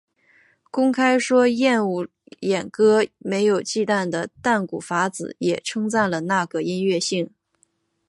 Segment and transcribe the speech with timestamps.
[0.71, 2.07] 公开说厌恶
[2.39, 7.29] 演歌没有忌惮的淡谷法子也称赞了那个音乐性。